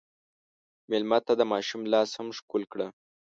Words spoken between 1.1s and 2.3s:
ته د ماشوم لاس هم